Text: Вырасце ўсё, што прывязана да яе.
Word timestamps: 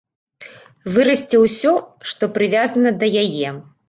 Вырасце 0.95 1.41
ўсё, 1.43 1.73
што 2.13 2.29
прывязана 2.39 2.95
да 3.05 3.11
яе. 3.25 3.53